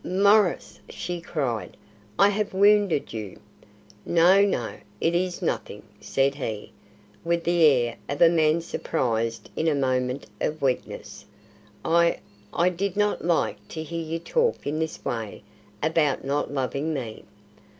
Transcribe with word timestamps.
"Maurice!" 0.03 0.79
she 0.89 1.21
cried, 1.21 1.77
"I 2.17 2.29
have 2.29 2.55
wounded 2.55 3.13
you!" 3.13 3.39
"No, 4.03 4.41
no. 4.43 4.77
It 4.99 5.13
is 5.13 5.43
nothing," 5.43 5.83
said 5.99 6.33
he, 6.33 6.71
with 7.23 7.43
the 7.43 7.63
air 7.65 7.97
of 8.09 8.19
a 8.19 8.27
man 8.27 8.61
surprised 8.61 9.51
in 9.55 9.67
a 9.67 9.75
moment 9.75 10.25
of 10.41 10.59
weakness. 10.59 11.25
"I 11.85 12.17
I 12.51 12.69
did 12.69 12.97
not 12.97 13.23
like 13.23 13.67
to 13.67 13.83
hear 13.83 14.01
you 14.01 14.17
talk 14.17 14.65
in 14.65 14.79
this 14.79 15.05
way 15.05 15.43
about 15.83 16.23
not 16.25 16.51
loving 16.51 16.95
me." 16.95 17.23